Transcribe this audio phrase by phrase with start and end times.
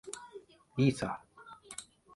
[0.77, 1.23] いいさ。